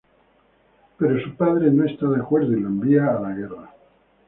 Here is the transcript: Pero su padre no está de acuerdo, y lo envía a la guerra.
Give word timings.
Pero 0.97 1.19
su 1.23 1.35
padre 1.35 1.69
no 1.69 1.85
está 1.85 2.07
de 2.07 2.19
acuerdo, 2.21 2.53
y 2.53 2.59
lo 2.61 2.69
envía 2.69 3.05
a 3.15 3.19
la 3.19 3.33
guerra. 3.35 3.71